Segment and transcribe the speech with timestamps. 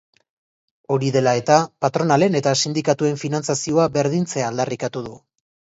[0.95, 5.19] Hori dela eta, patronalen eta sindikatuen finantzazioa berdintzea aldarrikatu du.